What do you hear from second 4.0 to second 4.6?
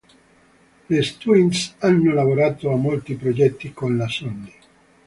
Sony.